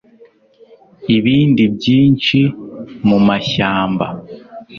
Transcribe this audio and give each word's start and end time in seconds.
Ibindi 1.17 1.63
byinshi 1.75 2.39
mumashyamba 3.07 4.07